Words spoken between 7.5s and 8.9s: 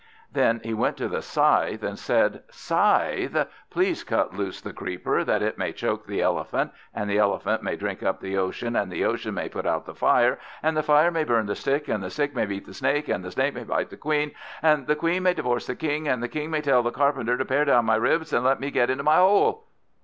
may drink up the Ocean,